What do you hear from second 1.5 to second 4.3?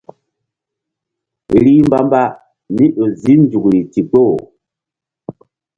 Rih mbamba mí ƴo zi nzukri ndikpo.